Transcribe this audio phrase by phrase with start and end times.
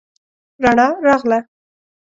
[0.63, 1.39] رڼا راغله